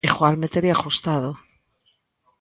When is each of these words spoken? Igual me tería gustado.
Igual 0.09 0.35
me 0.41 0.47
tería 0.53 0.81
gustado. 0.85 1.29